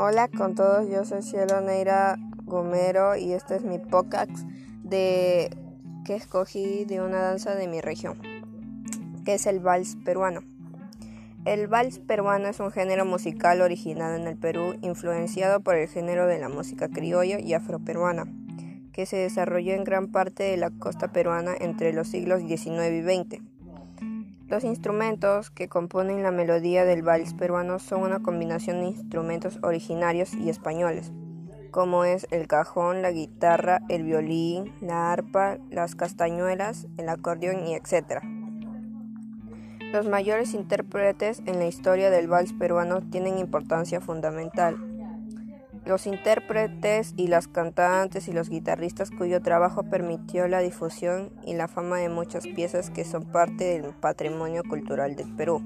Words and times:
Hola 0.00 0.28
con 0.28 0.54
todos, 0.54 0.88
yo 0.88 1.04
soy 1.04 1.22
Cielo 1.22 1.60
Neira 1.60 2.20
Gomero 2.44 3.16
y 3.16 3.32
este 3.32 3.56
es 3.56 3.64
mi 3.64 3.80
podcast 3.80 4.30
de 4.84 5.50
que 6.04 6.14
escogí 6.14 6.84
de 6.84 7.00
una 7.00 7.20
danza 7.20 7.56
de 7.56 7.66
mi 7.66 7.80
región, 7.80 8.16
que 9.24 9.34
es 9.34 9.46
el 9.46 9.58
vals 9.58 9.96
peruano. 10.04 10.42
El 11.44 11.66
vals 11.66 11.98
peruano 11.98 12.46
es 12.46 12.60
un 12.60 12.70
género 12.70 13.06
musical 13.06 13.60
originado 13.60 14.14
en 14.14 14.28
el 14.28 14.36
Perú, 14.36 14.76
influenciado 14.82 15.62
por 15.62 15.74
el 15.74 15.88
género 15.88 16.28
de 16.28 16.38
la 16.38 16.48
música 16.48 16.88
criolla 16.88 17.40
y 17.40 17.54
afroperuana, 17.54 18.32
que 18.92 19.04
se 19.04 19.16
desarrolló 19.16 19.72
en 19.74 19.82
gran 19.82 20.12
parte 20.12 20.44
de 20.44 20.58
la 20.58 20.70
costa 20.70 21.10
peruana 21.10 21.56
entre 21.58 21.92
los 21.92 22.06
siglos 22.06 22.42
XIX 22.42 22.92
y 22.92 23.02
XX. 23.02 23.57
Los 24.48 24.64
instrumentos 24.64 25.50
que 25.50 25.68
componen 25.68 26.22
la 26.22 26.30
melodía 26.30 26.86
del 26.86 27.02
vals 27.02 27.34
peruano 27.34 27.78
son 27.78 28.00
una 28.00 28.20
combinación 28.20 28.80
de 28.80 28.86
instrumentos 28.86 29.58
originarios 29.62 30.32
y 30.32 30.48
españoles, 30.48 31.12
como 31.70 32.04
es 32.04 32.26
el 32.30 32.46
cajón, 32.46 33.02
la 33.02 33.10
guitarra, 33.10 33.82
el 33.90 34.04
violín, 34.04 34.72
la 34.80 35.12
arpa, 35.12 35.58
las 35.70 35.94
castañuelas, 35.94 36.86
el 36.96 37.10
acordeón 37.10 37.66
y 37.66 37.74
etc. 37.74 38.22
Los 39.92 40.08
mayores 40.08 40.54
intérpretes 40.54 41.42
en 41.44 41.58
la 41.58 41.66
historia 41.66 42.08
del 42.08 42.28
vals 42.28 42.54
peruano 42.54 43.02
tienen 43.02 43.36
importancia 43.36 44.00
fundamental. 44.00 44.97
Los 45.88 46.06
intérpretes 46.06 47.14
y 47.16 47.28
las 47.28 47.48
cantantes 47.48 48.28
y 48.28 48.32
los 48.32 48.50
guitarristas 48.50 49.10
cuyo 49.10 49.40
trabajo 49.40 49.84
permitió 49.84 50.46
la 50.46 50.58
difusión 50.58 51.32
y 51.46 51.54
la 51.54 51.66
fama 51.66 51.96
de 51.96 52.10
muchas 52.10 52.46
piezas 52.46 52.90
que 52.90 53.06
son 53.06 53.24
parte 53.32 53.64
del 53.80 53.94
patrimonio 53.94 54.64
cultural 54.68 55.16
del 55.16 55.34
Perú. 55.34 55.62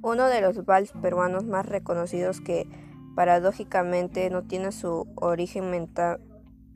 Uno 0.00 0.26
de 0.28 0.40
los 0.42 0.64
vals 0.64 0.92
peruanos 1.02 1.44
más 1.44 1.66
reconocidos 1.66 2.40
que 2.40 2.68
paradójicamente 3.16 4.30
no 4.30 4.44
tiene 4.44 4.70
su 4.70 5.08
origen 5.16 5.88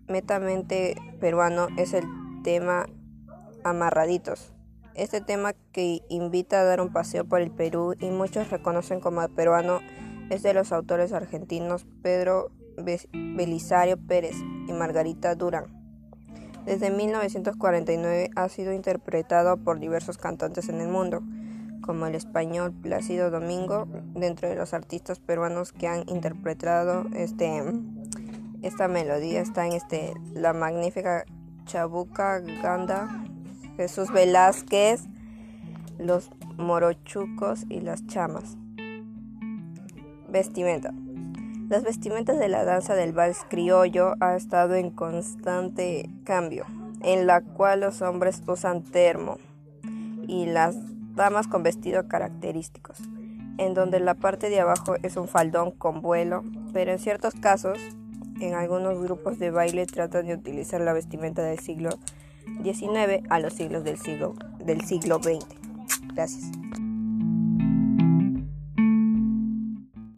metamente 0.08 0.96
peruano 1.20 1.68
es 1.76 1.94
el 1.94 2.02
tema 2.42 2.86
Amarraditos. 3.62 4.52
Este 4.96 5.20
tema 5.20 5.52
que 5.70 6.00
invita 6.08 6.62
a 6.62 6.64
dar 6.64 6.80
un 6.80 6.92
paseo 6.92 7.24
por 7.24 7.40
el 7.40 7.52
Perú 7.52 7.94
y 8.00 8.10
muchos 8.10 8.50
reconocen 8.50 8.98
como 8.98 9.28
peruano 9.28 9.78
es 10.30 10.42
de 10.42 10.54
los 10.54 10.72
autores 10.72 11.12
argentinos 11.12 11.86
Pedro 12.02 12.50
Belisario 12.76 13.98
Pérez 13.98 14.36
y 14.68 14.72
Margarita 14.72 15.34
Durán. 15.34 15.66
Desde 16.64 16.90
1949 16.90 18.30
ha 18.36 18.48
sido 18.48 18.72
interpretado 18.72 19.56
por 19.56 19.80
diversos 19.80 20.18
cantantes 20.18 20.68
en 20.68 20.80
el 20.80 20.88
mundo, 20.88 21.22
como 21.82 22.06
el 22.06 22.14
español 22.14 22.72
Plácido 22.72 23.30
Domingo, 23.30 23.86
dentro 24.14 24.48
de 24.48 24.56
los 24.56 24.72
artistas 24.74 25.18
peruanos 25.18 25.72
que 25.72 25.88
han 25.88 26.08
interpretado 26.08 27.06
este, 27.14 27.62
esta 28.62 28.88
melodía 28.88 29.40
está 29.40 29.66
en 29.66 29.72
este, 29.72 30.14
la 30.34 30.52
magnífica 30.52 31.24
Chabuca 31.64 32.40
Ganda, 32.40 33.24
Jesús 33.76 34.12
Velázquez, 34.12 35.04
los 35.98 36.30
Morochucos 36.56 37.64
y 37.70 37.80
las 37.80 38.06
Chamas. 38.06 38.56
Vestimenta. 40.30 40.94
Las 41.68 41.82
vestimentas 41.82 42.38
de 42.38 42.48
la 42.48 42.64
danza 42.64 42.94
del 42.94 43.12
vals 43.12 43.44
criollo 43.48 44.14
ha 44.20 44.36
estado 44.36 44.74
en 44.74 44.90
constante 44.90 46.08
cambio, 46.24 46.66
en 47.00 47.26
la 47.26 47.40
cual 47.40 47.80
los 47.80 48.02
hombres 48.02 48.42
usan 48.46 48.82
termo 48.82 49.38
y 50.26 50.46
las 50.46 50.76
damas 51.14 51.48
con 51.48 51.62
vestidos 51.62 52.06
característicos, 52.06 52.98
en 53.58 53.74
donde 53.74 54.00
la 54.00 54.14
parte 54.14 54.50
de 54.50 54.60
abajo 54.60 54.96
es 55.02 55.16
un 55.16 55.28
faldón 55.28 55.70
con 55.72 56.00
vuelo, 56.00 56.44
pero 56.72 56.92
en 56.92 56.98
ciertos 56.98 57.34
casos, 57.34 57.78
en 58.40 58.54
algunos 58.54 59.00
grupos 59.00 59.38
de 59.38 59.50
baile 59.50 59.86
tratan 59.86 60.26
de 60.26 60.34
utilizar 60.34 60.80
la 60.80 60.92
vestimenta 60.92 61.42
del 61.42 61.58
siglo 61.58 61.90
XIX 62.62 63.24
a 63.28 63.38
los 63.38 63.52
siglos 63.52 63.84
del 63.84 63.98
siglo, 63.98 64.34
del 64.64 64.80
siglo 64.82 65.20
XX. 65.22 65.46
Gracias. 66.14 66.50